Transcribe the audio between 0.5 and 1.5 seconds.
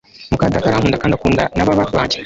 arankunda kandi akunda